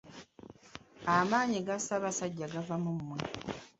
Amaanyi 1.17 1.59
ga 1.65 1.75
Ssaabasajja 1.79 2.45
gava 2.53 2.75
mu 2.83 2.91
mwe. 3.07 3.19